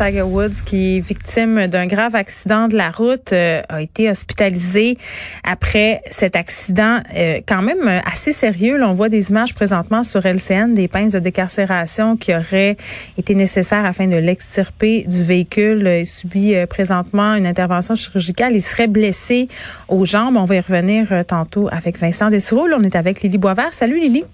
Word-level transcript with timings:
Tiger 0.00 0.22
Woods, 0.22 0.62
qui 0.64 0.96
est 0.96 1.00
victime 1.00 1.66
d'un 1.66 1.86
grave 1.86 2.14
accident 2.14 2.68
de 2.68 2.76
la 2.76 2.90
route, 2.90 3.34
euh, 3.34 3.60
a 3.68 3.82
été 3.82 4.08
hospitalisé 4.08 4.96
après 5.44 6.00
cet 6.08 6.36
accident 6.36 7.00
euh, 7.14 7.40
quand 7.46 7.60
même 7.60 7.86
assez 8.10 8.32
sérieux. 8.32 8.82
On 8.82 8.94
voit 8.94 9.10
des 9.10 9.28
images 9.28 9.54
présentement 9.54 10.02
sur 10.02 10.24
LCN, 10.24 10.72
des 10.72 10.88
pinces 10.88 11.12
de 11.12 11.18
décarcération 11.18 12.16
qui 12.16 12.34
auraient 12.34 12.78
été 13.18 13.34
nécessaires 13.34 13.84
afin 13.84 14.06
de 14.06 14.16
l'extirper 14.16 15.04
du 15.06 15.22
véhicule. 15.22 15.86
Il 15.86 16.06
subit 16.06 16.54
euh, 16.54 16.64
présentement 16.64 17.34
une 17.34 17.46
intervention 17.46 17.94
chirurgicale. 17.94 18.54
Il 18.54 18.62
serait 18.62 18.88
blessé 18.88 19.48
aux 19.88 20.06
jambes. 20.06 20.36
On 20.38 20.44
va 20.44 20.54
y 20.54 20.60
revenir 20.60 21.24
tantôt 21.26 21.68
avec 21.70 21.98
Vincent 21.98 22.30
Dessureau. 22.30 22.66
Là, 22.66 22.78
on 22.80 22.84
est 22.84 22.96
avec 22.96 23.20
Lily 23.20 23.36
Boisvert. 23.36 23.74
Salut 23.74 24.00
Lily. 24.00 24.24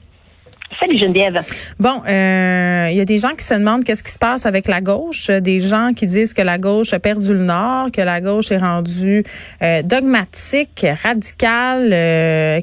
Salut 0.80 0.98
Geneviève. 0.98 1.40
Bon, 1.78 2.02
euh, 2.08 2.88
il 2.90 2.96
y 2.96 3.00
a 3.00 3.04
des 3.04 3.18
gens 3.18 3.34
qui 3.36 3.44
se 3.44 3.54
demandent 3.54 3.84
qu'est-ce 3.84 4.02
qui 4.02 4.10
se 4.10 4.18
passe 4.18 4.46
avec 4.46 4.66
la 4.66 4.80
gauche, 4.80 5.28
des 5.28 5.60
gens 5.60 5.92
qui 5.94 6.06
disent 6.06 6.34
que 6.34 6.42
la 6.42 6.58
gauche 6.58 6.92
a 6.92 6.98
perdu 6.98 7.32
le 7.32 7.44
nord, 7.44 7.90
que 7.92 8.00
la 8.00 8.20
gauche 8.20 8.50
est 8.50 8.58
rendue 8.58 9.24
euh, 9.62 9.82
dogmatique, 9.82 10.84
radicale, 11.02 11.90
euh, 11.92 12.60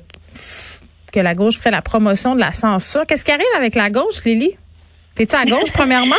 que 1.12 1.20
la 1.20 1.34
gauche 1.34 1.58
ferait 1.58 1.72
la 1.72 1.82
promotion 1.82 2.36
de 2.36 2.40
la 2.42 2.52
censure. 2.52 3.06
Qu'est-ce 3.08 3.24
qui 3.24 3.32
arrive 3.32 3.46
avec 3.58 3.76
la 3.76 3.90
gauche, 3.90 4.24
Lily? 4.26 4.58
T'es-tu 5.16 5.36
à 5.36 5.46
gauche, 5.46 5.72
premièrement? 5.74 6.16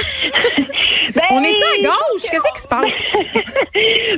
Ben, 1.15 1.23
On 1.30 1.42
est-tu 1.42 1.62
à 1.64 1.83
gauche? 1.83 2.23
Qu'est-ce 2.30 2.52
qui 2.55 2.62
se 2.62 2.69
passe? 2.69 3.02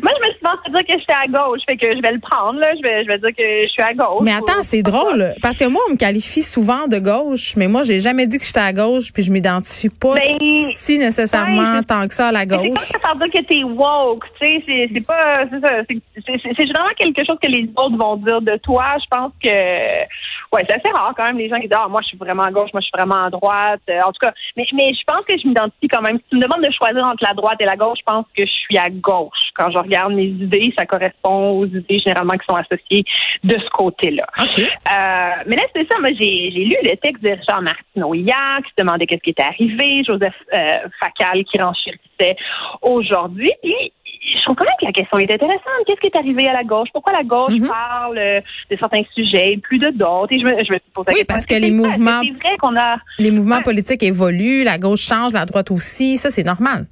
Moi, 0.03 0.13
je 0.17 0.29
me 0.29 0.33
suis 0.33 0.41
pensé 0.43 0.71
dire 0.71 0.81
que 0.87 1.01
j'étais 1.01 1.13
à 1.13 1.27
gauche. 1.27 1.61
Fait 1.67 1.77
que 1.77 1.97
je 1.97 2.03
vais 2.03 2.13
le 2.13 2.21
prendre, 2.21 2.59
là. 2.61 2.73
Je 2.77 2.83
vais, 2.83 3.03
je 3.05 3.09
vais 3.09 3.19
dire 3.19 3.31
que 3.37 3.63
je 3.65 3.69
suis 3.69 3.83
à 3.83 3.95
gauche. 3.95 4.23
Mais 4.23 4.33
attends, 4.33 4.63
c'est 4.63 4.83
drôle. 4.83 5.35
Parce 5.43 5.59
que 5.59 5.65
moi, 5.67 5.81
on 5.89 5.93
me 5.93 5.97
qualifie 5.99 6.43
souvent 6.43 6.87
de 6.89 6.99
gauche, 6.99 7.55
mais 7.57 7.69
moi, 7.69 7.83
j'ai 7.83 8.01
jamais 8.01 8.27
dit 8.27 8.39
que 8.39 8.45
j'étais 8.45 8.61
à 8.61 8.73
gauche, 8.73 9.13
puis 9.13 9.23
je 9.23 9.31
m'identifie 9.31 9.89
pas 9.89 10.15
Ben, 10.15 10.59
si 10.59 10.99
nécessairement 10.99 11.77
ouais, 11.77 11.83
tant 11.83 12.07
que 12.07 12.15
ça 12.15 12.29
à 12.29 12.33
la 12.33 12.41
C'est 12.41 12.49
pas 12.49 12.57
gauche. 12.59 12.75
que 12.75 12.81
ça 12.81 13.15
dire 13.15 13.33
que 13.33 13.47
t'es 13.47 13.65
woke, 13.65 14.25
tu 14.41 14.47
sais, 14.47 14.89
c'est 14.93 15.07
pas, 15.07 15.45
c'est 15.51 15.61
ça, 15.61 15.73
c'est 15.87 16.67
généralement 16.67 16.95
quelque 16.97 17.25
chose 17.25 17.39
que 17.43 17.49
les 17.51 17.69
autres 17.77 17.97
vont 17.97 18.17
dire 18.17 18.41
de 18.41 18.57
toi. 18.59 18.85
Je 19.01 19.07
pense 19.11 19.33
que, 19.43 19.49
ouais, 19.49 20.65
c'est 20.69 20.75
assez 20.75 20.91
rare 20.95 21.13
quand 21.17 21.25
même 21.27 21.39
les 21.39 21.49
gens 21.49 21.57
qui 21.57 21.69
disent, 21.69 21.77
ah, 21.79 21.89
moi 21.89 22.01
je 22.03 22.09
suis 22.09 22.19
vraiment 22.19 22.43
à 22.45 22.51
gauche, 22.51 22.71
moi 22.73 22.81
je 22.81 22.87
suis 22.87 22.97
vraiment 22.97 23.25
à 23.25 23.31
droite. 23.31 23.81
Euh, 23.91 24.01
en 24.01 24.13
tout 24.13 24.21
cas, 24.21 24.33
mais, 24.57 24.65
mais 24.75 24.93
je 24.95 25.05
pense 25.07 25.25
que 25.27 25.35
je 25.41 25.47
m'identifie 25.47 25.89
quand 25.89 26.03
même. 26.03 26.19
Si 26.19 26.25
tu 26.31 26.37
me 26.37 26.43
demandes 26.43 26.63
de 26.65 26.73
choisir 26.73 26.96
entre 27.03 27.25
la 27.25 27.35
droite 27.35 27.57
et 27.61 27.65
la 27.65 27.77
gauche, 27.77 27.99
je 27.99 28.05
pense 28.05 28.27
que 28.37 28.45
je 28.45 28.51
suis 28.51 28.79
à 28.79 28.89
gauche. 28.91 29.51
Quand 29.55 29.71
je 29.71 29.79
regarde 29.79 30.13
mes 30.13 30.27
idées, 30.27 30.73
ça 30.77 30.87
correspond 30.87 31.59
aux 31.59 31.67
idées 31.67 31.99
généralement 31.99 32.37
qui 32.37 32.47
sont 32.49 32.57
associées 32.57 33.05
de 33.45 33.59
ce 33.59 33.69
côté-là. 33.71 34.27
Euh, 34.39 35.43
mais 35.47 35.57
là, 35.57 35.63
c'est 35.75 35.87
ça. 35.91 35.99
Moi, 36.01 36.11
j'ai 36.19 36.51
j'ai 36.51 36.65
lu 36.65 36.77
le 36.83 36.97
texte 36.97 37.23
de 37.23 37.31
Richard 37.31 37.63
Martineau 37.63 38.15
hier, 38.15 38.59
qui 38.65 38.71
se 38.71 38.85
demandait 38.85 39.07
qu'est-ce 39.07 39.23
qui 39.23 39.31
était 39.31 39.43
arrivé. 39.43 40.03
Joseph 40.05 40.35
euh, 40.55 40.89
Facal 41.01 41.45
qui 41.45 41.61
renchérissait 41.61 42.37
aujourd'hui. 42.83 43.51
Puis, 43.63 43.93
je 44.23 44.43
trouve 44.45 44.57
quand 44.57 44.65
même 44.65 44.75
que 44.81 44.87
la 44.87 44.93
question 44.93 45.19
est 45.19 45.33
intéressante. 45.33 45.85
Qu'est-ce 45.87 46.01
qui 46.01 46.07
est 46.07 46.17
arrivé 46.19 46.49
à 46.49 46.53
la 46.53 46.65
gauche? 46.65 46.89
Pourquoi 46.93 47.13
la 47.13 47.23
gauche 47.25 47.53
Mhm. 47.53 47.69
parle 47.69 48.19
euh, 48.19 48.41
de 48.71 48.77
certains 48.77 49.03
sujets, 49.15 49.59
plus 49.63 49.79
de 49.79 49.89
d'autres? 49.89 50.33
Et 50.33 50.39
je 50.41 50.45
me, 50.45 50.51
je 50.51 50.73
me 50.73 50.79
pose 50.95 51.05
la 51.07 51.13
Oui, 51.13 51.19
question, 51.21 51.27
parce 51.29 51.47
que 51.47 51.55
les 51.55 51.71
mouvements- 51.71 52.21
C'est 52.23 52.47
vrai 52.47 52.57
qu'on 52.59 52.77
a... 52.77 52.97
Les 53.19 53.31
mouvements 53.31 53.57
Ouais. 53.57 53.63
politiques 53.63 54.03
évoluent, 54.03 54.65
la 54.65 54.79
gauche 54.79 55.01
change, 55.03 55.33
la 55.33 55.45
droite 55.47 55.71
aussi. 55.71 56.17
Ça, 56.17 56.31
c'est 56.31 56.45
normal. 56.45 56.87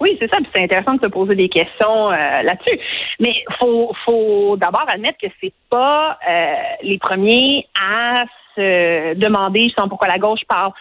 Oui, 0.00 0.16
c'est 0.20 0.28
ça. 0.30 0.36
puis 0.36 0.46
C'est 0.54 0.62
intéressant 0.62 0.94
de 0.94 1.00
se 1.02 1.08
poser 1.08 1.34
des 1.34 1.48
questions 1.48 2.10
euh, 2.12 2.42
là-dessus. 2.42 2.78
Mais 3.18 3.32
faut, 3.58 3.92
faut 4.04 4.56
d'abord 4.58 4.84
admettre 4.88 5.16
que 5.22 5.28
c'est 5.40 5.54
pas 5.70 6.18
euh, 6.28 6.54
les 6.82 6.98
premiers 6.98 7.66
à 7.82 8.24
se 8.54 9.14
demander 9.14 9.62
justement 9.62 9.88
pourquoi 9.88 10.08
la 10.08 10.18
gauche 10.18 10.40
parle 10.48 10.72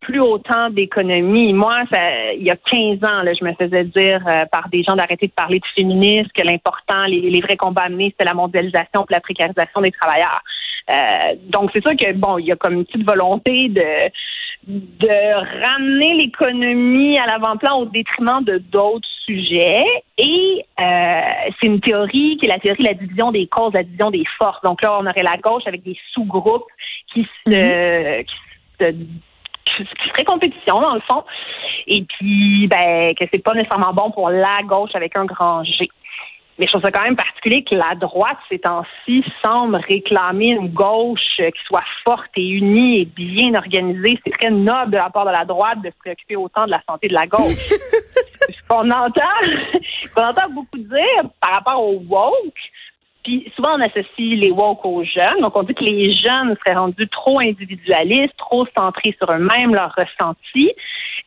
plus 0.00 0.20
autant 0.20 0.70
d'économie. 0.70 1.52
Moi, 1.52 1.82
ça, 1.92 2.32
il 2.32 2.42
y 2.42 2.50
a 2.50 2.56
15 2.56 2.98
ans, 3.08 3.22
là, 3.22 3.32
je 3.38 3.44
me 3.44 3.52
faisais 3.54 3.84
dire 3.84 4.24
euh, 4.26 4.44
par 4.50 4.68
des 4.68 4.82
gens 4.82 4.96
d'arrêter 4.96 5.26
de 5.26 5.32
parler 5.32 5.58
de 5.58 5.66
féminisme, 5.74 6.28
que 6.34 6.42
l'important, 6.42 7.04
les, 7.06 7.20
les 7.20 7.40
vrais 7.40 7.56
combats 7.56 7.82
à 7.82 7.88
mener, 7.88 8.10
c'était 8.10 8.24
la 8.24 8.34
mondialisation 8.34 9.02
et 9.08 9.12
la 9.12 9.20
précarisation 9.20 9.80
des 9.80 9.92
travailleurs. 9.92 10.42
Euh, 10.90 11.36
donc, 11.48 11.70
c'est 11.72 11.86
sûr 11.86 11.96
que, 11.96 12.12
bon, 12.12 12.38
il 12.38 12.46
y 12.46 12.52
a 12.52 12.56
comme 12.56 12.74
une 12.74 12.84
petite 12.84 13.06
volonté 13.06 13.68
de 13.68 14.10
de 14.66 15.62
ramener 15.64 16.14
l'économie 16.14 17.18
à 17.18 17.26
l'avant-plan 17.26 17.80
au 17.80 17.86
détriment 17.86 18.44
de 18.44 18.58
d'autres 18.58 19.08
sujets. 19.24 19.84
Et 20.18 20.64
euh, 20.78 21.20
c'est 21.58 21.66
une 21.66 21.80
théorie 21.80 22.36
qui 22.38 22.46
est 22.46 22.48
la 22.48 22.58
théorie 22.58 22.82
de 22.82 22.88
la 22.88 22.94
division 22.94 23.32
des 23.32 23.46
causes, 23.46 23.72
la 23.72 23.82
division 23.82 24.10
des 24.10 24.24
forces. 24.38 24.60
Donc 24.62 24.82
là, 24.82 24.98
on 25.00 25.06
aurait 25.06 25.22
la 25.22 25.38
gauche 25.38 25.62
avec 25.66 25.82
des 25.82 25.96
sous-groupes 26.12 26.66
qui 27.12 27.26
se, 27.46 28.20
qui 28.22 28.34
se 28.78 28.92
qui 29.76 30.08
ferait 30.10 30.24
compétition 30.24 30.80
dans 30.80 30.94
le 30.94 31.00
fond 31.00 31.24
et 31.86 32.04
puis 32.04 32.68
ben 32.68 33.14
que 33.14 33.24
c'est 33.32 33.42
pas 33.42 33.54
nécessairement 33.54 33.92
bon 33.92 34.10
pour 34.10 34.30
la 34.30 34.62
gauche 34.64 34.94
avec 34.94 35.16
un 35.16 35.24
grand 35.24 35.64
G. 35.64 35.88
Mais 36.60 36.66
je 36.66 36.72
trouve 36.72 36.82
ça 36.82 36.90
quand 36.90 37.04
même 37.04 37.16
particulier 37.16 37.64
que 37.64 37.74
la 37.74 37.94
droite, 37.94 38.36
ces 38.50 38.58
temps-ci, 38.58 39.24
semble 39.42 39.76
réclamer 39.76 40.50
une 40.50 40.68
gauche 40.68 41.36
qui 41.38 41.64
soit 41.66 41.84
forte 42.04 42.30
et 42.36 42.46
unie 42.46 43.00
et 43.00 43.04
bien 43.06 43.54
organisée. 43.54 44.20
C'est 44.22 44.38
très 44.38 44.50
noble 44.50 44.90
de 44.90 44.98
la 44.98 45.08
part 45.08 45.24
de 45.24 45.30
la 45.30 45.46
droite 45.46 45.80
de 45.82 45.88
se 45.88 45.96
préoccuper 45.98 46.36
autant 46.36 46.66
de 46.66 46.70
la 46.72 46.82
santé 46.86 47.08
de 47.08 47.14
la 47.14 47.26
gauche. 47.26 47.40
ce 48.50 48.68
qu'on 48.68 48.90
entend, 48.90 49.22
qu'on 50.14 50.22
entend 50.22 50.50
beaucoup 50.50 50.76
dire 50.76 51.30
par 51.40 51.54
rapport 51.54 51.82
au 51.82 52.02
woke, 52.06 52.60
puis 53.22 53.50
souvent 53.54 53.76
on 53.76 53.80
associe 53.80 54.38
les 54.38 54.50
woke 54.50 54.84
aux 54.84 55.04
jeunes. 55.04 55.40
Donc 55.42 55.56
on 55.56 55.62
dit 55.62 55.74
que 55.74 55.84
les 55.84 56.12
jeunes 56.12 56.56
seraient 56.64 56.76
rendus 56.76 57.08
trop 57.08 57.40
individualistes, 57.40 58.36
trop 58.36 58.64
centrés 58.76 59.14
sur 59.18 59.30
eux-mêmes, 59.32 59.74
leurs 59.74 59.94
ressentis. 59.96 60.72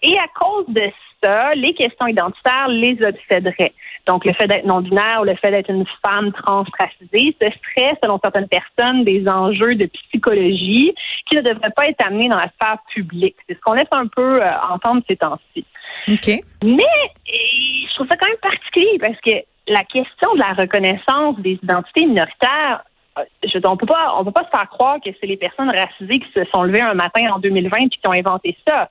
Et 0.01 0.17
à 0.17 0.27
cause 0.39 0.65
de 0.69 0.91
ça, 1.23 1.55
les 1.55 1.73
questions 1.73 2.07
identitaires 2.07 2.67
les 2.67 2.97
obséderaient. 3.05 3.73
Donc, 4.05 4.25
le 4.25 4.33
fait 4.33 4.47
d'être 4.47 4.65
non-binaire 4.65 5.19
ou 5.21 5.23
le 5.23 5.35
fait 5.35 5.51
d'être 5.51 5.69
une 5.69 5.85
femme 6.05 6.33
transracisée, 6.33 7.35
ce 7.41 7.47
serait, 7.47 7.97
selon 8.03 8.19
certaines 8.21 8.49
personnes, 8.49 9.05
des 9.05 9.25
enjeux 9.29 9.75
de 9.75 9.85
psychologie 9.85 10.93
qui 11.29 11.37
ne 11.37 11.41
devraient 11.41 11.71
pas 11.75 11.87
être 11.87 12.05
amenés 12.05 12.27
dans 12.27 12.37
la 12.37 12.51
sphère 12.59 12.79
publique. 12.93 13.37
C'est 13.47 13.55
ce 13.55 13.59
qu'on 13.61 13.73
laisse 13.73 13.87
un 13.91 14.07
peu 14.07 14.43
euh, 14.43 14.51
entendre 14.69 15.01
ces 15.07 15.15
temps-ci. 15.15 15.65
OK. 16.09 16.43
Mais 16.63 16.83
et, 17.27 17.87
je 17.87 17.95
trouve 17.95 18.07
ça 18.09 18.17
quand 18.17 18.27
même 18.27 18.37
particulier 18.41 18.97
parce 18.99 19.19
que 19.21 19.31
la 19.67 19.83
question 19.83 20.33
de 20.33 20.39
la 20.39 20.53
reconnaissance 20.53 21.37
des 21.39 21.59
identités 21.63 22.05
minoritaires, 22.05 22.83
euh, 23.17 23.21
je, 23.43 23.59
on 23.65 23.77
peut 23.77 23.85
pas, 23.85 24.15
on 24.17 24.25
peut 24.25 24.31
pas 24.31 24.45
se 24.45 24.57
faire 24.57 24.69
croire 24.69 24.97
que 25.03 25.09
c'est 25.19 25.27
les 25.27 25.37
personnes 25.37 25.69
racisées 25.69 26.19
qui 26.19 26.31
se 26.33 26.43
sont 26.53 26.63
levées 26.63 26.81
un 26.81 26.93
matin 26.93 27.31
en 27.33 27.39
2020 27.39 27.77
et 27.77 27.89
qui 27.89 27.99
ont 28.07 28.11
inventé 28.11 28.57
ça. 28.67 28.89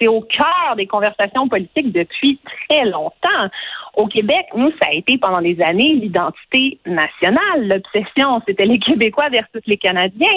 C'est 0.00 0.08
au 0.08 0.22
cœur 0.22 0.74
des 0.76 0.86
conversations 0.86 1.48
politiques 1.48 1.92
depuis 1.92 2.38
très 2.68 2.84
longtemps. 2.84 3.48
Au 3.96 4.06
Québec, 4.06 4.46
nous, 4.56 4.70
ça 4.82 4.88
a 4.90 4.94
été 4.94 5.18
pendant 5.18 5.40
des 5.40 5.60
années 5.62 5.94
l'identité 5.94 6.78
nationale. 6.84 7.68
L'obsession, 7.68 8.40
c'était 8.46 8.64
les 8.64 8.78
Québécois 8.78 9.28
versus 9.28 9.62
les 9.66 9.76
Canadiens. 9.76 10.28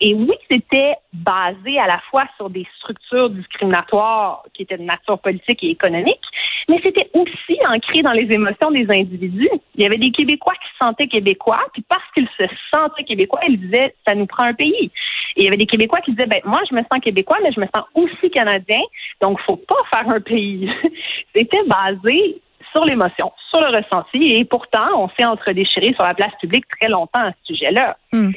Et 0.00 0.14
oui, 0.14 0.32
c'était 0.50 0.94
basé 1.12 1.78
à 1.78 1.86
la 1.86 2.00
fois 2.10 2.24
sur 2.36 2.48
des 2.48 2.66
structures 2.78 3.30
discriminatoires 3.30 4.42
qui 4.54 4.62
étaient 4.62 4.78
de 4.78 4.82
nature 4.82 5.18
politique 5.18 5.62
et 5.62 5.70
économique, 5.70 6.20
mais 6.68 6.80
c'était 6.84 7.10
aussi 7.12 7.58
ancré 7.66 8.02
dans 8.02 8.12
les 8.12 8.30
émotions 8.32 8.70
des 8.70 8.86
individus. 8.90 9.50
Il 9.74 9.82
y 9.82 9.86
avait 9.86 9.98
des 9.98 10.10
Québécois 10.10 10.54
qui 10.54 10.68
se 10.72 10.86
sentaient 10.86 11.06
québécois, 11.06 11.60
puis 11.72 11.84
parce 11.88 12.04
qu'ils 12.14 12.28
se 12.38 12.44
sentaient 12.72 13.04
québécois, 13.04 13.40
ils 13.48 13.60
disaient 13.60 13.94
ça 14.06 14.14
nous 14.14 14.26
prend 14.26 14.44
un 14.44 14.54
pays. 14.54 14.90
Et 15.36 15.42
il 15.42 15.44
y 15.44 15.48
avait 15.48 15.56
des 15.56 15.66
Québécois 15.66 16.00
qui 16.00 16.12
disaient 16.12 16.26
ben 16.26 16.40
moi 16.44 16.60
je 16.70 16.74
me 16.74 16.80
sens 16.80 17.00
québécois, 17.02 17.38
mais 17.42 17.52
je 17.52 17.60
me 17.60 17.66
sens 17.66 17.84
aussi 17.94 18.30
canadien, 18.30 18.80
donc 19.20 19.38
faut 19.40 19.56
pas 19.56 19.82
faire 19.92 20.08
un 20.08 20.20
pays. 20.20 20.70
c'était 21.34 21.64
basé 21.66 22.40
sur 22.74 22.84
l'émotion, 22.84 23.32
sur 23.50 23.60
le 23.60 23.76
ressenti, 23.76 24.34
et 24.34 24.44
pourtant 24.44 24.86
on 24.96 25.08
s'est 25.10 25.24
entre-déchiré 25.24 25.94
sur 25.94 26.04
la 26.04 26.14
place 26.14 26.32
publique 26.40 26.64
très 26.80 26.88
longtemps 26.88 27.20
à 27.20 27.30
ce 27.30 27.54
sujet-là. 27.54 27.96
Hmm. 28.12 28.30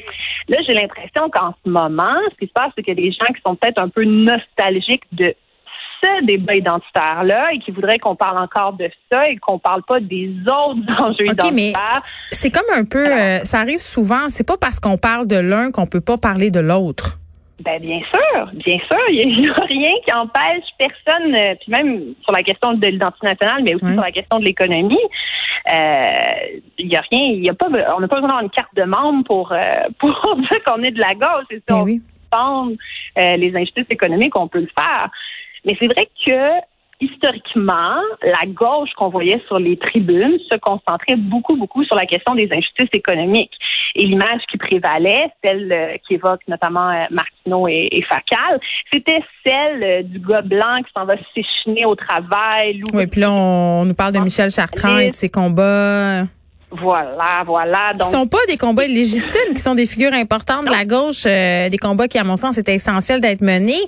Là, 0.48 0.58
j'ai 0.66 0.74
l'impression 0.74 1.28
qu'en 1.30 1.54
ce 1.64 1.70
moment, 1.70 2.16
ce 2.30 2.36
qui 2.36 2.46
se 2.46 2.52
passe, 2.52 2.70
c'est 2.76 2.82
qu'il 2.82 2.98
y 2.98 3.00
a 3.00 3.10
des 3.10 3.12
gens 3.12 3.32
qui 3.32 3.40
sont 3.44 3.56
peut-être 3.56 3.82
un 3.82 3.88
peu 3.88 4.04
nostalgiques 4.04 5.04
de 5.12 5.34
ce 6.02 6.24
débat 6.24 6.54
identitaire-là 6.54 7.52
et 7.52 7.58
qui 7.58 7.70
voudraient 7.70 7.98
qu'on 7.98 8.14
parle 8.14 8.38
encore 8.38 8.74
de 8.74 8.88
ça 9.10 9.28
et 9.28 9.36
qu'on 9.36 9.58
parle 9.58 9.82
pas 9.82 10.00
des 10.00 10.30
autres 10.42 11.02
enjeux 11.02 11.30
OK, 11.30 11.50
mais 11.52 11.70
identitaires. 11.70 12.02
c'est 12.30 12.50
comme 12.50 12.70
un 12.74 12.84
peu, 12.84 13.04
euh, 13.04 13.40
ça 13.40 13.58
arrive 13.58 13.80
souvent, 13.80 14.28
c'est 14.28 14.46
pas 14.46 14.56
parce 14.56 14.78
qu'on 14.78 14.96
parle 14.96 15.26
de 15.26 15.36
l'un 15.36 15.70
qu'on 15.70 15.86
peut 15.86 16.00
pas 16.00 16.16
parler 16.16 16.50
de 16.50 16.60
l'autre. 16.60 17.18
Ben 17.60 17.80
bien 17.80 18.00
sûr, 18.00 18.50
bien 18.52 18.78
sûr, 18.78 19.00
il 19.10 19.40
n'y 19.40 19.48
a, 19.50 19.54
rien 19.54 19.92
qui 20.04 20.12
empêche 20.12 20.64
personne, 20.78 21.34
euh, 21.34 21.54
puis 21.60 21.70
même 21.70 22.14
sur 22.22 22.32
la 22.32 22.42
question 22.42 22.74
de 22.74 22.86
l'identité 22.86 23.26
nationale, 23.26 23.62
mais 23.64 23.74
aussi 23.74 23.92
sur 23.92 24.02
la 24.02 24.12
question 24.12 24.38
de 24.38 24.44
l'économie, 24.44 24.96
euh, 25.72 26.12
il 26.78 26.86
n'y 26.86 26.96
a 26.96 27.02
rien, 27.10 27.20
il 27.20 27.44
y 27.44 27.50
a 27.50 27.54
pas, 27.54 27.66
on 27.68 28.00
n'a 28.00 28.06
pas 28.06 28.16
besoin 28.16 28.28
d'avoir 28.28 28.42
une 28.42 28.50
carte 28.50 28.74
de 28.76 28.84
membre 28.84 29.24
pour 29.24 29.52
euh, 29.52 29.58
pour 29.98 30.36
dire 30.36 30.64
qu'on 30.64 30.82
est 30.82 30.92
de 30.92 31.00
la 31.00 31.14
gauche. 31.14 31.46
Et 31.50 31.56
si 31.56 31.62
Ben 31.68 31.76
on 31.78 31.82
oui. 31.82 32.00
les 33.16 33.56
injustices 33.56 33.90
économiques, 33.90 34.38
on 34.38 34.46
peut 34.46 34.60
le 34.60 34.70
faire. 34.78 35.10
Mais 35.64 35.76
c'est 35.80 35.88
vrai 35.88 36.08
que 36.24 36.60
historiquement, 37.00 38.00
la 38.22 38.46
gauche 38.46 38.90
qu'on 38.96 39.08
voyait 39.08 39.40
sur 39.46 39.58
les 39.58 39.76
tribunes 39.76 40.38
se 40.50 40.56
concentrait 40.58 41.16
beaucoup, 41.16 41.56
beaucoup 41.56 41.84
sur 41.84 41.96
la 41.96 42.06
question 42.06 42.34
des 42.34 42.48
injustices 42.50 42.88
économiques. 42.92 43.52
Et 43.94 44.04
l'image 44.04 44.42
qui 44.50 44.58
prévalait, 44.58 45.30
celle 45.44 45.72
euh, 45.72 45.96
qui 46.06 46.14
évoque 46.14 46.40
notamment 46.48 46.90
euh, 46.90 47.04
Martineau 47.10 47.68
et, 47.68 47.88
et 47.92 48.02
Facal, 48.02 48.60
c'était 48.92 49.22
celle 49.46 49.82
euh, 49.82 50.02
du 50.02 50.18
gars 50.18 50.42
blanc 50.42 50.82
qui 50.84 50.92
s'en 50.94 51.04
va 51.04 51.14
s'échiner 51.34 51.84
au 51.84 51.94
travail. 51.94 52.82
Oui, 52.92 53.06
puis 53.06 53.20
là, 53.20 53.32
on, 53.32 53.84
nous 53.84 53.94
parle 53.94 54.14
de 54.14 54.18
Michel 54.18 54.50
Chartrand 54.50 54.98
et 54.98 55.10
de 55.10 55.16
ses 55.16 55.28
combats. 55.28 56.24
Voilà, 56.70 57.44
voilà. 57.46 57.92
Donc, 57.94 58.02
qui 58.02 58.14
sont 58.14 58.26
pas 58.26 58.44
des 58.46 58.58
combats 58.58 58.86
légitimes, 58.86 59.54
qui 59.54 59.62
sont 59.62 59.74
des 59.74 59.86
figures 59.86 60.12
importantes 60.12 60.66
de 60.66 60.70
la 60.70 60.84
gauche, 60.84 61.22
euh, 61.26 61.70
des 61.70 61.78
combats 61.78 62.08
qui, 62.08 62.18
à 62.18 62.24
mon 62.24 62.36
sens, 62.36 62.58
étaient 62.58 62.74
essentiels 62.74 63.22
d'être 63.22 63.40
menés. 63.40 63.80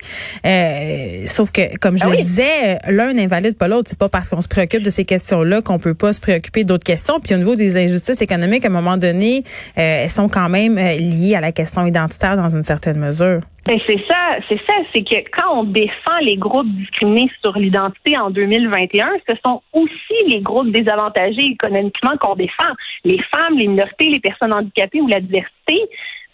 Euh, 0.47 1.25
sauf 1.27 1.50
que, 1.50 1.77
comme 1.79 1.99
je 1.99 2.05
ah 2.05 2.11
le 2.11 2.17
disais, 2.17 2.79
l'un 2.88 3.12
n'invalide 3.12 3.56
pas 3.56 3.69
l'autre. 3.69 3.88
C'est 3.88 3.99
pas 3.99 4.09
parce 4.09 4.31
qu'on 4.31 4.41
se 4.41 4.49
préoccupe 4.49 4.82
de 4.82 4.88
ces 4.88 5.05
questions-là 5.05 5.61
qu'on 5.61 5.79
peut 5.79 5.94
pas 5.94 6.15
se 6.15 6.21
préoccuper 6.23 6.65
d'autres 6.65 6.85
questions. 6.85 7.21
Puis 7.21 7.35
au 7.35 7.38
niveau 7.38 7.55
des 7.55 7.77
injustices 7.77 8.23
économiques, 8.23 8.65
à 8.65 8.69
un 8.69 8.73
moment 8.73 8.97
donné, 8.97 9.44
euh, 9.77 10.05
elles 10.05 10.11
sont 10.11 10.29
quand 10.29 10.49
même 10.49 10.77
liées 10.77 11.35
à 11.35 11.41
la 11.43 11.53
question 11.53 11.85
identitaire 11.87 12.37
dans 12.37 12.49
une 12.49 12.62
certaine 12.62 12.99
mesure. 12.99 13.41
Ben 13.66 13.78
c'est 13.86 14.00
ça, 14.08 14.38
c'est 14.48 14.60
ça, 14.68 14.74
c'est 14.92 15.02
que 15.02 15.16
quand 15.30 15.60
on 15.60 15.64
défend 15.64 16.18
les 16.22 16.36
groupes 16.36 16.66
discriminés 16.66 17.30
sur 17.44 17.56
l'identité 17.58 18.16
en 18.16 18.30
2021, 18.30 19.10
ce 19.28 19.34
sont 19.44 19.62
aussi 19.72 20.26
les 20.28 20.40
groupes 20.40 20.70
désavantagés 20.70 21.44
économiquement 21.44 22.16
qu'on 22.20 22.36
défend. 22.36 22.72
Les 23.04 23.20
femmes, 23.34 23.58
les 23.58 23.68
minorités, 23.68 24.06
les 24.06 24.20
personnes 24.20 24.54
handicapées 24.54 25.02
ou 25.02 25.08
la 25.08 25.20
diversité 25.20 25.88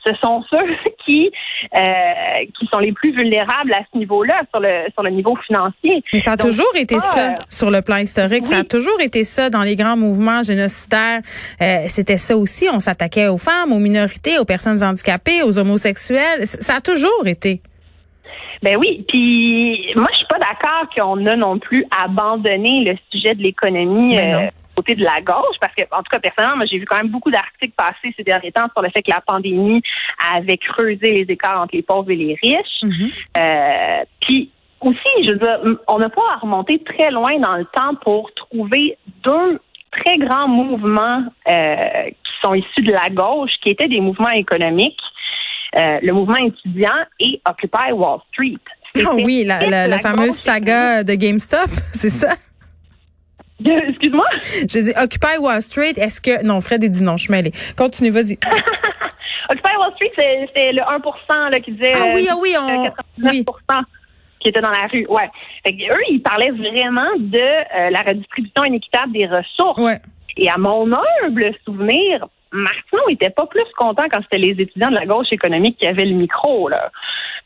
ce 0.07 0.13
sont 0.23 0.43
ceux 0.51 0.67
qui 1.05 1.31
euh, 1.75 1.81
qui 2.59 2.67
sont 2.73 2.79
les 2.79 2.93
plus 2.93 3.13
vulnérables 3.17 3.73
à 3.73 3.83
ce 3.93 3.99
niveau-là, 3.99 4.43
sur 4.51 4.61
le 4.61 4.85
sur 4.93 5.03
le 5.03 5.11
niveau 5.11 5.37
financier. 5.47 6.03
Mais 6.13 6.21
ça 6.21 6.33
a 6.33 6.37
toujours 6.37 6.75
été 6.77 6.99
ça 6.99 7.31
euh, 7.31 7.35
sur 7.49 7.71
le 7.71 7.83
plan 7.83 7.97
historique. 7.97 8.45
Ça 8.45 8.59
a 8.59 8.65
toujours 8.65 9.01
été 9.01 9.25
ça 9.25 9.51
dans 9.51 9.63
les 9.63 9.77
grands 9.77 9.97
mouvements 9.97 10.43
génocidaires. 10.43 11.21
Euh, 11.61 11.85
C'était 11.87 12.17
ça 12.17 12.37
aussi. 12.37 12.69
On 12.73 12.81
s'attaquait 12.81 13.29
aux 13.29 13.39
femmes, 13.39 13.73
aux 13.73 13.79
minorités, 13.79 14.39
aux 14.39 14.45
personnes 14.45 14.83
handicapées, 14.83 15.43
aux 15.43 15.59
homosexuels. 15.59 16.47
Ça 16.47 16.77
a 16.77 16.81
toujours 16.81 17.27
été. 17.27 17.61
Ben 18.63 18.77
oui, 18.79 19.05
puis 19.09 19.93
moi 19.97 20.09
je 20.13 20.17
suis 20.17 20.27
pas 20.27 20.39
d'accord 20.39 20.89
qu'on 20.97 21.27
a 21.27 21.37
non 21.37 21.59
plus 21.59 21.85
abandonné 22.03 22.85
le 22.85 22.97
sujet 23.13 23.35
de 23.35 23.43
l'économie 23.43 24.19
euh, 24.19 24.49
côté 24.87 25.01
de 25.01 25.05
la 25.05 25.21
gauche, 25.21 25.57
parce 25.61 25.75
que, 25.75 25.83
en 25.91 25.99
tout 25.99 26.11
cas, 26.11 26.21
personnellement, 26.21 26.57
moi, 26.57 26.67
j'ai 26.71 26.79
vu 26.79 26.87
quand 26.87 26.97
même 26.97 27.09
beaucoup 27.09 27.31
d'articles 27.31 27.75
passer 27.77 28.15
ces 28.17 28.23
derniers 28.23 28.53
temps 28.53 28.69
sur 28.73 28.83
le 28.83 28.91
fait 28.91 29.03
que 29.03 29.11
la 29.11 29.21
pandémie 29.21 29.83
avait 30.33 30.57
creusé 30.57 31.25
les 31.25 31.27
écarts 31.33 31.61
entre 31.61 31.75
les 31.75 31.83
pauvres 31.83 32.11
et 32.11 32.17
les 32.17 32.39
riches. 32.43 32.83
Mm-hmm. 32.83 33.11
Euh, 33.39 34.05
puis 34.21 34.51
aussi, 34.81 35.27
je 35.27 35.33
veux 35.33 35.39
dire, 35.39 35.61
on 35.89 35.99
n'a 35.99 36.09
pas 36.09 36.23
à 36.35 36.39
remonter 36.39 36.83
très 36.83 37.11
loin 37.11 37.39
dans 37.39 37.57
le 37.57 37.65
temps 37.67 37.95
pour 38.03 38.33
trouver 38.35 38.97
deux 39.25 39.61
très 39.91 40.19
grands 40.19 40.49
mouvements 40.49 41.25
euh, 41.49 42.05
qui 42.07 42.33
sont 42.43 42.55
issus 42.55 42.83
de 42.83 42.93
la 42.93 43.09
gauche, 43.11 43.53
qui 43.63 43.71
étaient 43.71 43.89
des 43.89 44.01
mouvements 44.01 44.31
économiques. 44.31 45.01
Euh, 45.77 45.99
le 46.01 46.13
mouvement 46.13 46.37
étudiant 46.37 47.05
et 47.21 47.41
Occupy 47.49 47.93
Wall 47.93 48.21
Street. 48.33 48.57
Ah 49.05 49.15
oui, 49.15 49.45
la, 49.45 49.89
la 49.89 49.99
fameuse 49.99 50.31
saga 50.31 51.05
de 51.05 51.15
GameStop, 51.15 51.69
c'est 51.93 52.09
ça? 52.09 52.35
Excuse-moi? 53.65 54.27
J'ai 54.69 54.83
dit 54.83 54.93
Occupy 54.97 55.39
Wall 55.41 55.63
Street. 55.63 55.95
Est-ce 55.97 56.21
que. 56.21 56.45
Non, 56.45 56.61
Fred 56.61 56.85
a 56.85 56.89
dit 56.89 57.03
non, 57.03 57.17
je 57.17 57.25
suis 57.25 57.33
mêlée. 57.33 57.53
Continue, 57.77 58.11
vas-y. 58.11 58.35
Occupy 59.51 59.77
Wall 59.79 59.93
Street, 59.95 60.49
c'est 60.55 60.73
le 60.73 60.83
1 60.83 61.51
là, 61.51 61.61
qui 61.61 61.73
disait. 61.73 61.93
Ah 61.95 62.13
oui, 62.15 62.27
ah 62.31 62.37
oui, 62.39 62.55
on. 62.59 62.85
99 63.23 63.85
qui 64.47 64.51
était 64.51 64.61
dans 64.61 64.71
la 64.71 64.87
rue. 64.87 65.07
Ouais. 65.09 65.29
eux, 65.67 66.03
ils 66.11 66.23
parlaient 66.23 66.53
vraiment 66.53 67.11
de 67.19 67.39
euh, 67.39 67.91
la 67.91 68.03
redistribution 68.03 68.65
inéquitable 68.65 69.13
des 69.13 69.27
ressources. 69.27 69.81
Ouais. 69.81 70.01
Et 70.37 70.49
à 70.49 70.57
mon 70.57 70.89
humble 70.93 71.53
souvenir, 71.65 72.29
Martineau 72.57 73.09
était 73.11 73.31
pas 73.31 73.47
plus 73.47 73.65
content 73.77 74.05
quand 74.11 74.21
c'était 74.23 74.39
les 74.39 74.61
étudiants 74.63 74.91
de 74.91 74.97
la 74.97 75.07
gauche 75.07 75.33
économique 75.33 75.77
qui 75.79 75.87
avaient 75.87 76.05
le 76.05 76.15
micro. 76.15 76.69
Là. 76.69 76.91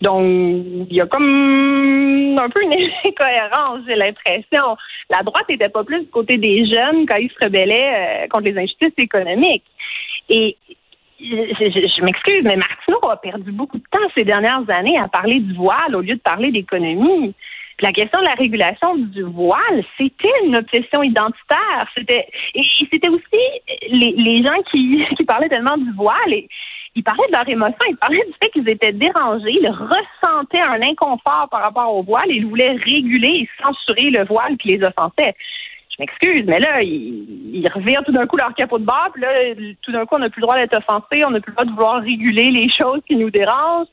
Donc, 0.00 0.24
il 0.24 0.96
y 0.96 1.00
a 1.00 1.06
comme 1.06 2.36
un 2.38 2.48
peu 2.48 2.62
une 2.62 2.72
incohérence, 3.06 3.80
j'ai 3.86 3.96
l'impression. 3.96 4.76
La 5.10 5.22
droite 5.22 5.48
n'était 5.48 5.68
pas 5.68 5.84
plus 5.84 6.00
du 6.00 6.10
côté 6.10 6.38
des 6.38 6.64
jeunes 6.66 7.06
quand 7.06 7.16
ils 7.16 7.30
se 7.30 7.44
rebellaient 7.44 8.24
euh, 8.24 8.28
contre 8.28 8.44
les 8.44 8.58
injustices 8.58 8.94
économiques. 8.98 9.64
Et 10.28 10.56
je, 11.20 12.02
m'excuse, 12.02 12.40
mais 12.44 12.56
Martineau 12.56 13.10
a 13.10 13.16
perdu 13.16 13.52
beaucoup 13.52 13.78
de 13.78 13.84
temps 13.90 14.08
ces 14.16 14.24
dernières 14.24 14.64
années 14.68 14.98
à 14.98 15.08
parler 15.08 15.40
du 15.40 15.54
voile 15.54 15.94
au 15.94 16.00
lieu 16.00 16.14
de 16.14 16.20
parler 16.20 16.50
d'économie. 16.50 17.34
La 17.80 17.92
question 17.92 18.20
de 18.20 18.26
la 18.26 18.34
régulation 18.34 18.94
du 18.96 19.22
voile, 19.22 19.82
c'était 19.96 20.28
une 20.44 20.56
obsession 20.56 21.02
identitaire. 21.02 21.86
C'était 21.96 22.26
et 22.54 22.62
c'était 22.92 23.08
aussi 23.08 23.40
les, 23.90 24.44
gens 24.44 24.60
qui, 24.70 25.06
parlaient 25.26 25.48
tellement 25.48 25.78
du 25.78 25.90
voile 25.92 26.32
et 26.32 26.48
ils 26.94 27.02
parlaient 27.02 27.28
de 27.28 27.32
leur 27.32 27.48
émotion, 27.48 27.78
ils 27.88 27.96
parlaient 27.96 28.26
du 28.26 28.34
fait 28.42 28.50
qu'ils 28.50 28.68
étaient 28.68 28.92
dérangés, 28.92 29.52
ils 29.52 29.68
ressentaient 29.68 30.60
un 30.60 30.82
inconfort 30.82 31.48
par 31.50 31.62
rapport 31.62 31.94
au 31.94 32.02
voile 32.02 32.30
et 32.30 32.34
ils 32.34 32.46
voulaient 32.46 32.76
réguler 32.84 33.28
et 33.28 33.48
censurer 33.62 34.10
le 34.10 34.24
voile 34.26 34.56
qui 34.58 34.76
les 34.76 34.84
offensait. 34.84 35.34
Je 35.90 35.96
m'excuse, 36.00 36.44
mais 36.46 36.58
là, 36.58 36.82
ils, 36.82 37.54
ils 37.54 37.68
revirent 37.72 38.04
tout 38.04 38.12
d'un 38.12 38.26
coup 38.26 38.36
leur 38.36 38.54
capot 38.54 38.78
de 38.78 38.84
bas, 38.84 39.08
puis 39.12 39.22
là, 39.22 39.28
tout 39.82 39.92
d'un 39.92 40.04
coup, 40.04 40.16
on 40.16 40.18
n'a 40.18 40.30
plus 40.30 40.40
le 40.40 40.46
droit 40.46 40.56
d'être 40.56 40.76
offensé, 40.76 41.24
on 41.24 41.30
n'a 41.30 41.40
plus 41.40 41.52
le 41.52 41.54
droit 41.54 41.64
de 41.64 41.70
vouloir 41.70 42.02
réguler 42.02 42.50
les 42.50 42.68
choses 42.70 43.00
qui 43.06 43.16
nous 43.16 43.30
dérangent. 43.30 43.88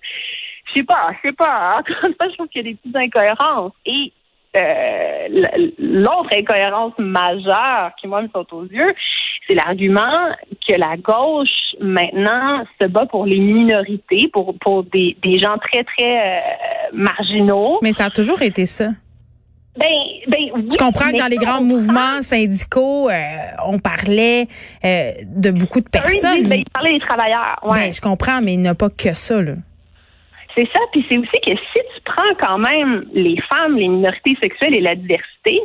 Je 0.68 0.80
sais 0.80 0.84
pas, 0.84 1.12
je 1.14 1.30
sais 1.30 1.36
pas. 1.36 1.78
Encore 1.80 2.10
une 2.10 2.16
fois, 2.16 2.30
je 2.30 2.36
trouve 2.36 2.48
qu'il 2.48 2.66
y 2.66 2.68
a 2.68 2.72
des 2.72 2.76
petites 2.76 2.96
incohérences. 2.96 3.74
Et 3.86 4.12
euh, 4.56 5.28
l'autre 5.78 6.30
incohérence 6.32 6.94
majeure 6.98 7.92
qui, 8.00 8.08
moi, 8.08 8.22
me 8.22 8.30
saute 8.30 8.52
aux 8.54 8.66
yeux, 8.66 8.88
c'est 9.48 9.56
l'argument 9.56 10.30
que 10.68 10.74
la 10.74 10.98
gauche, 10.98 11.76
maintenant, 11.80 12.64
se 12.80 12.88
bat 12.88 13.06
pour 13.06 13.26
les 13.26 13.40
minorités, 13.40 14.30
pour, 14.34 14.56
pour 14.60 14.84
des, 14.84 15.16
des 15.24 15.40
gens 15.40 15.58
très, 15.58 15.84
très 15.84 16.18
euh, 16.18 16.40
marginaux. 16.94 17.80
Mais 17.82 17.94
ça 17.94 18.06
a 18.06 18.10
toujours 18.10 18.42
été 18.42 18.66
ça. 18.66 18.90
Ben, 19.78 19.86
ben, 20.28 20.40
oui, 20.56 20.70
je 20.72 20.78
comprends 20.78 21.12
que 21.12 21.20
dans 21.20 21.28
les 21.28 21.38
grands 21.38 21.62
mouvements 21.62 22.22
syndicaux, 22.22 23.10
euh, 23.10 23.14
on 23.64 23.78
parlait 23.78 24.48
euh, 24.84 25.12
de 25.24 25.52
beaucoup 25.52 25.82
de 25.82 25.90
personnes. 25.90 26.48
Ben, 26.48 26.60
ils 26.60 26.70
parlaient 26.74 26.94
des 26.94 27.06
travailleurs. 27.06 27.60
Ouais. 27.62 27.86
Ben, 27.86 27.94
je 27.94 28.02
comprends, 28.02 28.42
mais 28.42 28.54
il 28.54 28.62
n'y 28.62 28.68
a 28.68 28.74
pas 28.74 28.90
que 28.90 29.14
ça. 29.14 29.40
Là. 29.40 29.54
C'est 30.58 30.68
ça, 30.74 30.80
puis 30.92 31.06
c'est 31.10 31.20
aussi 31.20 31.40
que 31.46 31.52
si 31.52 31.82
tu 31.96 32.02
prends 32.04 32.34
quand 32.40 32.58
même 32.58 33.06
les 33.14 33.40
femmes, 33.42 33.76
les 33.76 33.88
minorités 33.88 34.36
sexuelles 34.42 34.76
et 34.76 34.82
la 34.82 34.96
diversité, 34.96 35.62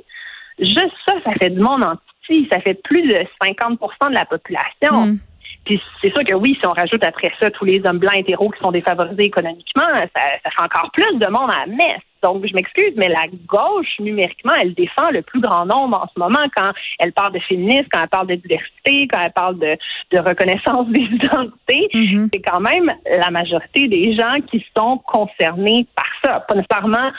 juste 0.58 0.92
ça, 1.06 1.14
ça 1.24 1.32
fait 1.40 1.50
du 1.50 1.60
monde 1.60 1.82
en 1.82 1.94
petit. 1.96 2.46
Ça 2.52 2.60
fait 2.60 2.74
plus 2.82 3.02
de 3.02 3.16
50% 3.42 4.10
de 4.10 4.14
la 4.14 4.26
population. 4.26 5.06
Mm. 5.06 5.18
Puis 5.64 5.80
c'est 6.00 6.10
sûr 6.10 6.24
que 6.24 6.34
oui, 6.34 6.58
si 6.60 6.66
on 6.66 6.72
rajoute 6.72 7.02
après 7.04 7.32
ça 7.40 7.50
tous 7.50 7.64
les 7.64 7.80
hommes 7.86 7.98
blancs 7.98 8.18
hétéros 8.18 8.50
qui 8.50 8.60
sont 8.62 8.72
défavorisés 8.72 9.24
économiquement, 9.24 9.88
ça, 10.14 10.22
ça 10.44 10.50
fait 10.50 10.62
encore 10.62 10.90
plus 10.92 11.18
de 11.18 11.26
monde 11.26 11.50
à 11.50 11.66
la 11.66 11.66
messe. 11.66 12.02
Donc, 12.22 12.46
je 12.46 12.54
m'excuse, 12.54 12.92
mais 12.96 13.08
la 13.08 13.26
gauche, 13.46 13.98
numériquement, 13.98 14.54
elle 14.60 14.74
défend 14.74 15.10
le 15.10 15.22
plus 15.22 15.40
grand 15.40 15.66
nombre 15.66 16.02
en 16.02 16.06
ce 16.14 16.18
moment 16.18 16.46
quand 16.56 16.72
elle 16.98 17.12
parle 17.12 17.32
de 17.32 17.40
féminisme, 17.40 17.86
quand 17.90 18.02
elle 18.02 18.08
parle 18.08 18.26
de 18.28 18.34
diversité, 18.36 19.08
quand 19.08 19.20
elle 19.20 19.32
parle 19.32 19.58
de, 19.58 19.76
de 20.12 20.18
reconnaissance 20.18 20.86
des 20.90 21.02
identités. 21.02 21.88
Mm-hmm. 21.92 22.28
C'est 22.32 22.40
quand 22.42 22.60
même 22.60 22.92
la 23.18 23.30
majorité 23.30 23.88
des 23.88 24.14
gens 24.14 24.36
qui 24.50 24.64
sont 24.76 24.98
concernés 24.98 25.86
par 25.96 26.06
ça. 26.22 26.40
Pas 26.40 26.54
nécessairement, 26.54 27.10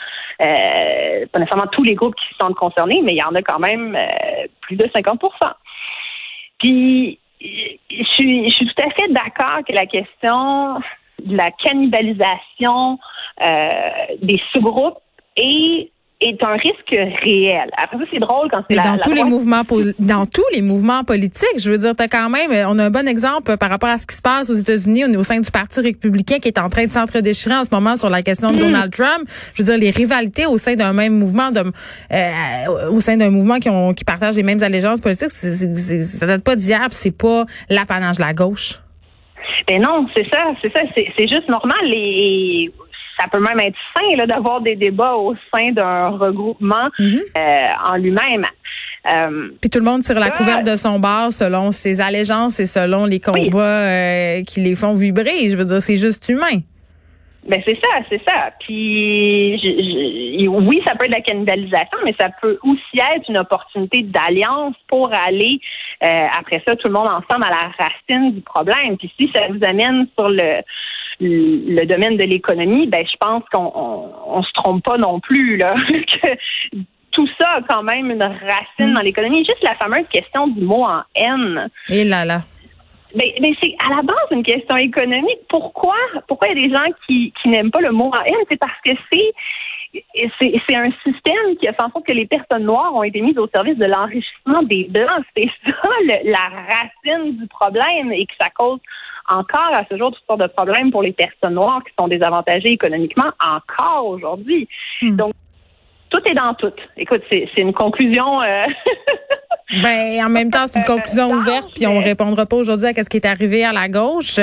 euh, 0.42 1.26
pas 1.32 1.38
nécessairement 1.38 1.68
tous 1.70 1.82
les 1.82 1.94
groupes 1.94 2.14
qui 2.14 2.34
sont 2.40 2.52
concernés, 2.54 3.00
mais 3.02 3.12
il 3.12 3.18
y 3.18 3.22
en 3.22 3.34
a 3.34 3.42
quand 3.42 3.58
même 3.58 3.94
euh, 3.94 4.46
plus 4.62 4.76
de 4.76 4.84
50% 4.86 5.18
Puis, 6.58 7.18
je 7.40 8.04
suis, 8.14 8.48
je 8.48 8.54
suis 8.54 8.66
tout 8.66 8.82
à 8.82 8.90
fait 8.90 9.12
d'accord 9.12 9.60
que 9.68 9.74
la 9.74 9.86
question 9.86 10.80
la 11.26 11.50
cannibalisation 11.62 12.98
euh, 13.42 13.68
des 14.22 14.40
sous-groupes 14.52 14.98
est 15.36 15.90
est 16.20 16.42
un 16.42 16.54
risque 16.54 16.96
réel. 17.22 17.70
Après 17.76 17.98
ça, 17.98 18.04
c'est 18.12 18.18
drôle 18.18 18.48
quand 18.50 18.62
c'est 18.68 18.76
dans 18.76 18.98
tous 18.98 19.12
les 19.12 19.24
mouvements 19.24 19.62
dans 19.98 20.26
tous 20.26 20.46
les 20.52 20.62
mouvements 20.62 21.04
politiques, 21.04 21.58
je 21.58 21.70
veux 21.70 21.78
dire, 21.78 21.94
t'as 21.94 22.08
quand 22.08 22.30
même, 22.30 22.50
on 22.68 22.78
a 22.78 22.84
un 22.84 22.90
bon 22.90 23.06
exemple 23.08 23.56
par 23.56 23.68
rapport 23.68 23.88
à 23.88 23.96
ce 23.96 24.06
qui 24.06 24.14
se 24.14 24.22
passe 24.22 24.48
aux 24.48 24.54
États-Unis, 24.54 25.04
au 25.16 25.22
sein 25.22 25.40
du 25.40 25.50
Parti 25.50 25.80
républicain 25.80 26.38
qui 26.38 26.48
est 26.48 26.58
en 26.58 26.70
train 26.70 26.86
de 26.86 26.92
s'entre-déchirer 26.92 27.56
en 27.56 27.64
ce 27.64 27.70
moment 27.72 27.96
sur 27.96 28.10
la 28.10 28.22
question 28.22 28.52
de 28.52 28.56
mm. 28.56 28.60
Donald 28.60 28.92
Trump. 28.92 29.28
Je 29.54 29.62
veux 29.62 29.68
dire, 29.68 29.78
les 29.78 29.90
rivalités 29.90 30.46
au 30.46 30.56
sein 30.56 30.76
d'un 30.76 30.92
même 30.92 31.18
mouvement, 31.18 31.50
de, 31.50 31.60
euh, 32.12 32.90
au 32.90 33.00
sein 33.00 33.16
d'un 33.16 33.30
mouvement 33.30 33.58
qui 33.58 33.68
ont 33.68 33.92
qui 33.92 34.04
partagent 34.04 34.36
les 34.36 34.42
mêmes 34.42 34.62
allégeances 34.62 35.00
politiques, 35.00 35.30
c'est, 35.30 35.76
c'est, 35.76 36.00
ça 36.00 36.26
date 36.26 36.42
pas 36.42 36.56
d'hier, 36.56 36.88
c'est 36.92 37.16
pas 37.16 37.44
l'apanage 37.68 38.16
de 38.16 38.22
la 38.22 38.32
gauche. 38.32 38.80
Ben 39.68 39.80
non, 39.80 40.06
c'est 40.16 40.26
ça, 40.32 40.52
c'est 40.62 40.72
ça, 40.74 40.82
c'est, 40.94 41.28
juste 41.28 41.48
normal. 41.48 41.84
Et 41.92 42.70
ça 43.18 43.26
peut 43.30 43.40
même 43.40 43.60
être 43.60 43.76
sain 43.96 44.26
d'avoir 44.26 44.60
des 44.60 44.76
débats 44.76 45.14
au 45.14 45.34
sein 45.54 45.72
d'un 45.72 46.08
regroupement 46.10 46.88
mm-hmm. 46.98 47.20
euh, 47.36 47.92
en 47.92 47.96
lui-même. 47.96 48.44
Euh, 49.06 49.48
Puis 49.60 49.70
tout 49.70 49.78
le 49.78 49.84
monde 49.84 50.02
tire 50.02 50.18
la 50.18 50.30
couverte 50.30 50.64
de 50.64 50.76
son 50.76 50.98
bar 50.98 51.32
selon 51.32 51.72
ses 51.72 52.00
allégeances 52.00 52.58
et 52.58 52.66
selon 52.66 53.04
les 53.04 53.20
combats 53.20 53.58
euh, 53.58 54.42
qui 54.44 54.60
les 54.60 54.74
font 54.74 54.94
vibrer. 54.94 55.48
Je 55.48 55.56
veux 55.56 55.64
dire, 55.64 55.82
c'est 55.82 55.96
juste 55.96 56.28
humain. 56.28 56.60
Ben 57.46 57.62
c'est 57.66 57.78
ça, 57.82 57.90
c'est 58.08 58.22
ça. 58.26 58.50
Puis 58.60 59.58
je, 59.58 60.48
oui, 60.48 60.80
ça 60.86 60.94
peut 60.94 61.04
être 61.04 61.12
de 61.12 61.16
la 61.16 61.20
cannibalisation, 61.20 61.98
mais 62.04 62.14
ça 62.18 62.30
peut 62.40 62.58
aussi 62.62 62.98
être 63.14 63.28
une 63.28 63.36
opportunité 63.36 64.02
d'alliance 64.02 64.74
pour 64.88 65.12
aller 65.12 65.60
euh, 66.02 66.26
après 66.38 66.62
ça 66.66 66.74
tout 66.76 66.88
le 66.88 66.94
monde 66.94 67.08
ensemble 67.08 67.44
à 67.44 67.50
la 67.50 67.72
racine 67.78 68.32
du 68.32 68.40
problème. 68.40 68.96
Puis 68.96 69.12
si 69.20 69.30
ça 69.34 69.42
vous 69.48 69.62
amène 69.62 70.06
sur 70.18 70.30
le 70.30 70.62
le 71.20 71.84
domaine 71.84 72.16
de 72.16 72.24
l'économie, 72.24 72.88
ben 72.88 73.04
je 73.06 73.16
pense 73.20 73.44
qu'on 73.52 73.72
on, 74.26 74.42
se 74.42 74.52
trompe 74.54 74.82
pas 74.82 74.98
non 74.98 75.20
plus 75.20 75.56
là. 75.56 75.74
que 75.88 76.28
tout 77.12 77.28
ça 77.40 77.58
a 77.58 77.62
quand 77.62 77.82
même 77.82 78.10
une 78.10 78.22
racine 78.22 78.90
mm. 78.90 78.94
dans 78.94 79.00
l'économie. 79.00 79.44
Juste 79.44 79.62
la 79.62 79.76
fameuse 79.76 80.06
question 80.12 80.48
du 80.48 80.62
mot 80.62 80.84
en 80.84 81.02
N. 81.14 81.68
Et 81.90 82.04
là 82.04 82.24
là. 82.24 82.38
Ben, 83.14 83.28
ben, 83.40 83.54
c'est 83.62 83.76
à 83.84 83.96
la 83.96 84.02
base 84.02 84.26
une 84.30 84.42
question 84.42 84.76
économique. 84.76 85.40
Pourquoi 85.48 85.94
pourquoi 86.26 86.48
il 86.48 86.58
y 86.58 86.64
a 86.64 86.68
des 86.68 86.74
gens 86.74 86.92
qui, 87.06 87.32
qui 87.40 87.48
n'aiment 87.48 87.70
pas 87.70 87.80
le 87.80 87.92
mot 87.92 88.10
N? 88.26 88.34
C'est 88.48 88.58
parce 88.58 88.80
que 88.82 88.90
c'est 89.12 89.32
c'est 90.40 90.76
un 90.76 90.90
système 91.04 91.56
qui 91.60 91.68
a 91.68 91.72
fait 91.72 91.82
en 91.82 91.90
sorte 91.90 92.06
que 92.06 92.12
les 92.12 92.26
personnes 92.26 92.64
noires 92.64 92.92
ont 92.94 93.04
été 93.04 93.20
mises 93.20 93.38
au 93.38 93.46
service 93.54 93.78
de 93.78 93.86
l'enrichissement 93.86 94.62
des 94.62 94.88
blancs. 94.90 95.24
C'est 95.36 95.48
ça 95.66 95.88
la 96.24 96.48
racine 96.48 97.36
du 97.36 97.46
problème 97.46 98.12
et 98.12 98.26
que 98.26 98.32
ça 98.40 98.50
cause 98.50 98.80
encore 99.28 99.72
à 99.72 99.84
ce 99.88 99.96
jour 99.96 100.10
toutes 100.10 100.24
sortes 100.26 100.40
de 100.40 100.46
problèmes 100.48 100.90
pour 100.90 101.02
les 101.02 101.12
personnes 101.12 101.54
noires 101.54 101.82
qui 101.84 101.92
sont 101.98 102.08
désavantagées 102.08 102.72
économiquement 102.72 103.30
encore 103.40 104.06
aujourd'hui. 104.06 104.68
Hmm. 105.00 105.16
Donc 105.16 105.34
tout 106.10 106.20
est 106.26 106.34
dans 106.34 106.54
tout. 106.54 106.72
Écoute, 106.96 107.22
c'est 107.30 107.48
une 107.58 107.72
conclusion. 107.72 108.42
Euh... 108.42 108.62
ben, 109.70 110.24
en 110.24 110.28
même 110.28 110.50
temps, 110.50 110.66
c'est 110.66 110.78
une 110.78 110.84
conclusion 110.84 111.32
ouverte, 111.32 111.70
puis 111.74 111.86
on 111.86 111.98
répondra 112.00 112.44
pas 112.44 112.56
aujourd'hui 112.56 112.88
à 112.88 113.02
ce 113.02 113.08
qui 113.08 113.16
est 113.16 113.26
arrivé 113.26 113.64
à 113.64 113.72
la 113.72 113.88
gauche, 113.88 114.38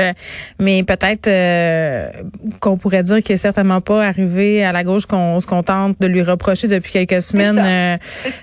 mais 0.60 0.84
peut-être 0.84 1.28
euh, 1.28 2.10
qu'on 2.60 2.76
pourrait 2.78 3.04
dire 3.04 3.22
qu'il 3.22 3.36
est 3.36 3.38
certainement 3.38 3.82
pas 3.82 4.04
arrivé 4.04 4.64
à 4.64 4.72
la 4.72 4.84
gauche 4.84 5.06
qu'on 5.06 5.40
se 5.40 5.46
contente 5.46 5.96
de 6.00 6.08
lui 6.08 6.24
reprocher 6.24 6.68
depuis 6.68 6.92
quelques 6.92 7.22
semaines 7.22 7.60
euh, 7.60 7.98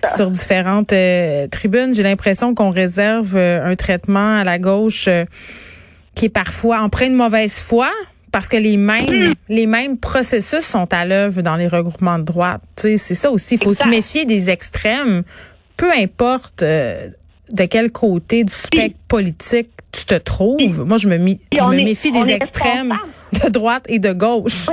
sur 0.07 0.31
différentes 0.31 0.93
euh, 0.93 1.49
tribunes. 1.49 1.95
J'ai 1.95 2.05
l'impression 2.05 2.55
qu'on 2.55 2.71
réserve 2.71 3.37
un 3.37 3.75
traitement 3.75 4.39
à 4.39 4.45
la 4.45 4.61
gauche 4.61 5.09
qui 6.15 6.27
est 6.27 6.31
parfois 6.31 6.81
empreint 6.81 7.11
de 7.11 7.17
mauvaise 7.17 7.59
foi 7.59 7.91
parce 8.33 8.49
que 8.49 8.57
les 8.57 8.77
mêmes, 8.77 9.31
hmm. 9.31 9.35
les 9.49 9.67
mêmes 9.67 9.97
processus 9.97 10.65
sont 10.65 10.93
à 10.93 11.05
l'œuvre 11.05 11.43
dans 11.43 11.57
les 11.57 11.67
regroupements 11.67 12.19
de 12.19 12.25
droite. 12.25 12.63
C'est 12.77 12.99
ça 12.99 13.31
aussi. 13.31 13.57
Il 13.57 13.63
faut 13.63 13.75
se 13.75 13.89
méfier 13.89 14.25
des 14.25 14.51
extrêmes, 14.51 15.23
peu 15.79 15.91
importe 15.91 16.63
euh, 16.63 17.09
de 17.51 17.65
quel 17.65 17.91
côté 17.91 18.45
du 18.45 18.53
spectre 18.53 18.99
politique 19.09 19.71
tu 19.93 20.05
te 20.05 20.17
trouves. 20.17 20.85
Moi, 20.85 20.99
je 20.99 21.09
me, 21.09 21.17
je 21.17 21.65
me 21.65 21.85
méfie 21.85 22.13
des 22.13 22.31
extrêmes 22.31 22.93
de 23.33 23.49
droite 23.49 23.85
et 23.89 23.99
de 23.99 24.13
gauche. 24.13 24.67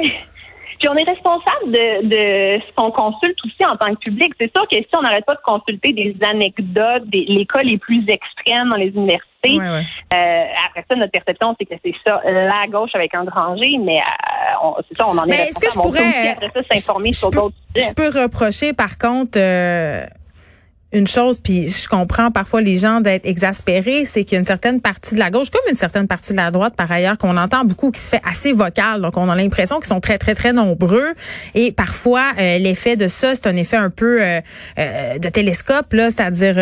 Puis 0.79 0.89
on 0.89 0.97
est 0.97 1.03
responsable 1.03 1.71
de, 1.71 2.07
de 2.07 2.59
ce 2.59 2.75
qu'on 2.75 2.91
consulte 2.91 3.37
aussi 3.45 3.65
en 3.65 3.77
tant 3.77 3.93
que 3.95 3.99
public. 3.99 4.33
C'est 4.37 4.51
sûr 4.53 4.67
que 4.67 4.75
si 4.75 4.89
on 4.97 5.01
n'arrête 5.01 5.25
pas 5.25 5.35
de 5.35 5.39
consulter 5.41 5.93
des 5.93 6.15
anecdotes, 6.21 7.09
des, 7.09 7.23
les 7.29 7.45
cas 7.45 7.63
les 7.63 7.77
plus 7.77 8.03
extrêmes 8.09 8.69
dans 8.69 8.75
les 8.75 8.89
universités, 8.89 9.57
euh, 9.57 10.43
après 10.67 10.83
ça, 10.89 10.95
notre 10.97 11.11
perception, 11.11 11.55
c'est 11.57 11.65
que 11.65 11.75
c'est 11.83 11.93
ça, 12.05 12.21
la 12.25 12.67
gauche 12.67 12.91
avec 12.93 13.15
un 13.15 13.23
grand 13.23 13.55
G, 13.55 13.77
mais 13.81 13.99
euh, 13.99 14.81
c'est 14.89 14.97
ça, 14.97 15.07
on 15.07 15.17
en 15.17 15.25
est, 15.27 15.35
est-ce 15.35 15.59
que 15.59 15.71
je 15.71 15.79
pourrais, 15.79 16.29
après 16.29 16.51
ça, 16.53 16.75
s'informer 16.75 17.13
sur 17.13 17.29
d'autres 17.29 17.55
sujets. 17.73 17.89
Je 17.89 17.93
peux 17.93 18.21
reprocher, 18.21 18.73
par 18.73 18.97
contre, 18.97 19.39
euh, 19.39 20.05
une 20.95 21.07
chose, 21.07 21.39
puis 21.39 21.67
je 21.67 21.89
comprends 21.89 22.31
parfois 22.31 22.61
les 22.61 22.77
gens 22.77 23.01
d'être 23.01 23.25
exaspérés, 23.25 24.05
c'est 24.05 24.23
qu'il 24.23 24.33
y 24.33 24.35
a 24.37 24.39
une 24.39 24.45
certaine 24.45 24.79
partie 24.79 25.13
de 25.13 25.19
la 25.19 25.29
gauche, 25.29 25.49
comme 25.49 25.61
une 25.69 25.75
certaine 25.75 26.07
partie 26.07 26.31
de 26.31 26.37
la 26.37 26.51
droite 26.51 26.73
par 26.75 26.89
ailleurs, 26.89 27.17
qu'on 27.17 27.35
entend 27.35 27.65
beaucoup, 27.65 27.91
qui 27.91 27.99
se 27.99 28.09
fait 28.09 28.21
assez 28.27 28.53
vocal. 28.53 29.01
Donc, 29.01 29.17
on 29.17 29.29
a 29.29 29.35
l'impression 29.35 29.75
qu'ils 29.77 29.87
sont 29.87 29.99
très, 29.99 30.17
très, 30.17 30.35
très 30.35 30.53
nombreux. 30.53 31.13
Et 31.53 31.73
parfois, 31.73 32.23
euh, 32.39 32.57
l'effet 32.59 32.95
de 32.95 33.09
ça, 33.09 33.35
c'est 33.35 33.47
un 33.47 33.57
effet 33.57 33.75
un 33.75 33.89
peu 33.89 34.21
euh, 34.21 34.39
euh, 34.79 35.17
de 35.17 35.27
télescope, 35.27 35.91
là, 35.91 36.09
c'est-à-dire 36.09 36.55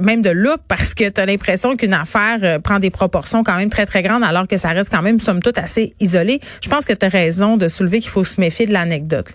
même 0.00 0.22
de 0.22 0.30
loupe, 0.30 0.62
parce 0.68 0.94
que 0.94 1.08
tu 1.08 1.20
as 1.20 1.26
l'impression 1.26 1.76
qu'une 1.76 1.94
affaire 1.94 2.60
prend 2.62 2.78
des 2.78 2.90
proportions 2.90 3.42
quand 3.42 3.56
même 3.56 3.70
très, 3.70 3.86
très 3.86 4.02
grandes, 4.02 4.22
alors 4.22 4.46
que 4.46 4.56
ça 4.56 4.68
reste 4.68 4.90
quand 4.90 5.02
même, 5.02 5.18
somme 5.18 5.42
toute, 5.42 5.58
assez 5.58 5.94
isolé. 5.98 6.38
Je 6.62 6.68
pense 6.68 6.84
que 6.84 6.92
tu 6.92 7.04
as 7.04 7.08
raison 7.08 7.56
de 7.56 7.66
soulever 7.66 7.98
qu'il 7.98 8.10
faut 8.10 8.24
se 8.24 8.40
méfier 8.40 8.66
de 8.66 8.72
l'anecdote. 8.72 9.32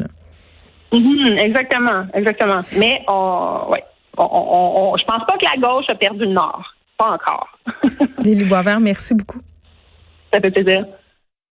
Mm-hmm, 0.93 1.43
exactement, 1.43 2.05
exactement. 2.13 2.61
Mais, 2.77 3.01
on, 3.09 3.71
ouais 3.71 3.83
on, 4.17 4.93
on, 4.93 4.97
je 4.97 5.05
pense 5.05 5.25
pas 5.25 5.37
que 5.37 5.45
la 5.45 5.67
gauche 5.67 5.89
a 5.89 5.95
perdu 5.95 6.25
le 6.25 6.33
nord. 6.33 6.63
Pas 6.97 7.11
encore. 7.11 7.47
Lily 8.19 8.45
Boisvert, 8.45 8.79
merci 8.79 9.13
beaucoup. 9.13 9.39
Ça 10.31 10.39
fait 10.39 10.51
plaisir. 10.51 10.85